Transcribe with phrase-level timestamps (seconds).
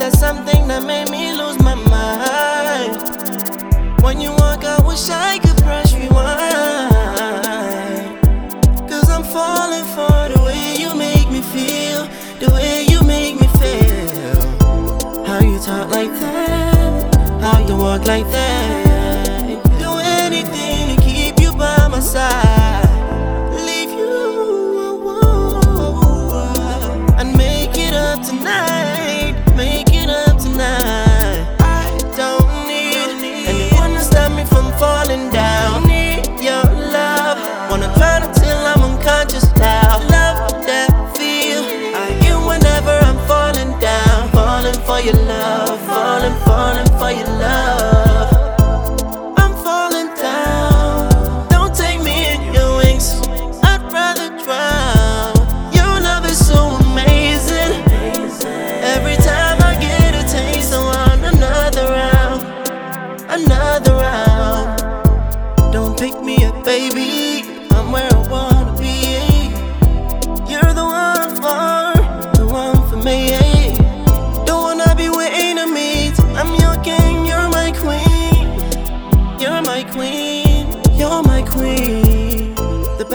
[0.00, 2.96] That's something that made me lose my mind.
[4.02, 6.90] When you walk, I wish I could press rewind.
[8.88, 12.08] Cause I'm falling for the way you make me feel,
[12.40, 14.40] the way you make me feel.
[15.26, 19.62] How you talk like that, how you walk like that.
[19.78, 22.49] Do anything to keep you by my side.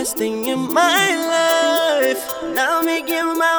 [0.00, 1.06] Best thing in my
[1.36, 2.22] life.
[2.54, 3.56] Now make you my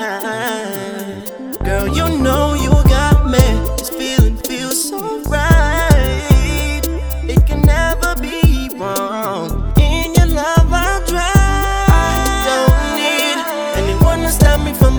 [0.00, 1.58] wife.
[1.58, 3.44] Girl, you know you got me.
[3.76, 6.82] This feeling feels so right.
[7.34, 9.74] It can never be wrong.
[9.76, 11.26] In your love, I'll drown.
[11.28, 12.12] I
[12.48, 13.38] don't need
[13.82, 14.91] anyone to stop me from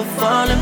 [0.00, 0.18] love.
[0.18, 0.60] Falling,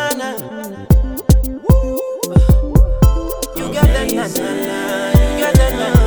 [0.00, 0.86] that nana.
[3.56, 4.38] You got that nana.
[5.28, 6.00] You got that nana.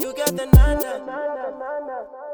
[0.00, 2.33] You got that nana.